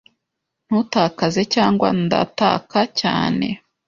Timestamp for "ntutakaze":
0.67-1.41